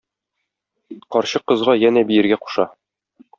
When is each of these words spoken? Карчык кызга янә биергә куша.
Карчык 1.15 1.45
кызга 1.51 1.77
янә 1.81 2.05
биергә 2.13 2.41
куша. 2.47 2.67